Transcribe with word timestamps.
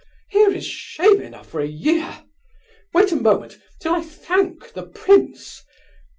Here 0.29 0.49
is 0.51 0.65
shame 0.65 1.21
enough 1.21 1.47
for 1.51 1.59
a 1.61 1.67
year! 1.67 2.23
Wait 2.91 3.11
a 3.11 3.15
moment 3.15 3.59
'till 3.79 3.93
I 3.93 4.01
thank 4.01 4.73
the 4.73 4.87
prince! 4.87 5.63